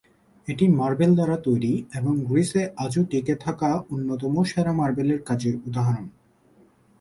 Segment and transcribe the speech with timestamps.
[0.47, 6.05] এটি মার্বেল দ্বারা তৈরি, এবং গ্রিসে আজও টিকে থাকা অন্যতম সেরা মার্বেলের কাজের উদাহরণ।